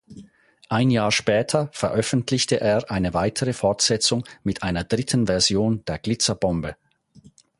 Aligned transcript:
Ein 0.67 0.89
Jahr 0.89 1.11
später 1.11 1.69
veröffentlichte 1.73 2.59
er 2.59 2.89
eine 2.89 3.13
weitere 3.13 3.53
Fortsetzung 3.53 4.23
mit 4.41 4.63
einer 4.63 4.83
dritten 4.83 5.27
Version 5.27 5.85
der 5.85 5.99
Glitzerbombe. 5.99 6.75